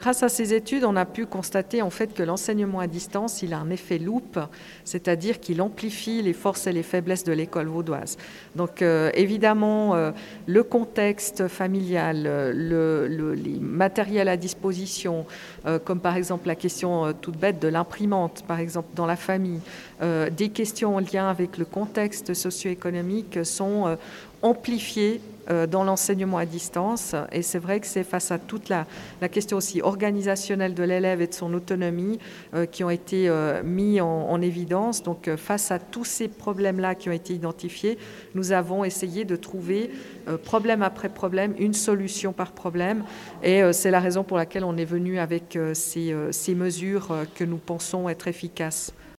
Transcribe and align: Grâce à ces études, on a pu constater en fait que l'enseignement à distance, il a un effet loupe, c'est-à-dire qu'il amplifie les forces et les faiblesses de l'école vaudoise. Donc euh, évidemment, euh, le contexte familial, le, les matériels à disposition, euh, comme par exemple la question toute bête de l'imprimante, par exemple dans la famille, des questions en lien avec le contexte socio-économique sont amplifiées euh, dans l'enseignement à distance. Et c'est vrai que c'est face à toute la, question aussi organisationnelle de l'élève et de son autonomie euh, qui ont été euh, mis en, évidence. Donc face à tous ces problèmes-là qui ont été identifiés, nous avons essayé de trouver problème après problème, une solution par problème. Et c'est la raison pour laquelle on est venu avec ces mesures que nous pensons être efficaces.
Grâce 0.00 0.22
à 0.22 0.30
ces 0.30 0.54
études, 0.54 0.84
on 0.84 0.96
a 0.96 1.04
pu 1.04 1.26
constater 1.26 1.82
en 1.82 1.90
fait 1.90 2.14
que 2.14 2.22
l'enseignement 2.22 2.80
à 2.80 2.86
distance, 2.86 3.42
il 3.42 3.52
a 3.52 3.58
un 3.58 3.68
effet 3.68 3.98
loupe, 3.98 4.40
c'est-à-dire 4.82 5.40
qu'il 5.40 5.60
amplifie 5.60 6.22
les 6.22 6.32
forces 6.32 6.66
et 6.66 6.72
les 6.72 6.82
faiblesses 6.82 7.22
de 7.22 7.32
l'école 7.34 7.66
vaudoise. 7.66 8.16
Donc 8.56 8.80
euh, 8.80 9.10
évidemment, 9.12 9.94
euh, 9.94 10.10
le 10.46 10.62
contexte 10.62 11.48
familial, 11.48 12.22
le, 12.24 13.34
les 13.34 13.58
matériels 13.60 14.28
à 14.28 14.38
disposition, 14.38 15.26
euh, 15.66 15.78
comme 15.78 16.00
par 16.00 16.16
exemple 16.16 16.46
la 16.46 16.54
question 16.54 17.12
toute 17.20 17.36
bête 17.36 17.60
de 17.60 17.68
l'imprimante, 17.68 18.42
par 18.48 18.58
exemple 18.58 18.88
dans 18.94 19.06
la 19.06 19.16
famille, 19.16 19.60
des 20.32 20.48
questions 20.48 20.96
en 20.96 21.00
lien 21.00 21.28
avec 21.28 21.58
le 21.58 21.66
contexte 21.66 22.32
socio-économique 22.32 23.44
sont 23.44 23.98
amplifiées 24.42 25.20
euh, 25.20 25.29
dans 25.48 25.84
l'enseignement 25.84 26.38
à 26.38 26.46
distance. 26.46 27.14
Et 27.32 27.42
c'est 27.42 27.58
vrai 27.58 27.80
que 27.80 27.86
c'est 27.86 28.04
face 28.04 28.30
à 28.30 28.38
toute 28.38 28.68
la, 28.68 28.86
question 29.28 29.56
aussi 29.56 29.80
organisationnelle 29.82 30.74
de 30.74 30.82
l'élève 30.82 31.20
et 31.20 31.26
de 31.26 31.34
son 31.34 31.52
autonomie 31.54 32.18
euh, 32.54 32.66
qui 32.66 32.84
ont 32.84 32.90
été 32.90 33.28
euh, 33.28 33.62
mis 33.62 34.00
en, 34.00 34.40
évidence. 34.40 35.02
Donc 35.02 35.28
face 35.36 35.70
à 35.70 35.78
tous 35.78 36.04
ces 36.04 36.28
problèmes-là 36.28 36.94
qui 36.94 37.08
ont 37.08 37.12
été 37.12 37.34
identifiés, 37.34 37.98
nous 38.34 38.52
avons 38.52 38.84
essayé 38.84 39.24
de 39.24 39.36
trouver 39.36 39.90
problème 40.44 40.82
après 40.82 41.10
problème, 41.10 41.54
une 41.58 41.74
solution 41.74 42.32
par 42.32 42.52
problème. 42.52 43.04
Et 43.42 43.60
c'est 43.72 43.90
la 43.90 44.00
raison 44.00 44.24
pour 44.24 44.38
laquelle 44.38 44.64
on 44.64 44.76
est 44.78 44.84
venu 44.84 45.18
avec 45.18 45.58
ces 45.74 46.54
mesures 46.54 47.14
que 47.34 47.44
nous 47.44 47.58
pensons 47.58 48.08
être 48.08 48.28
efficaces. 48.28 48.94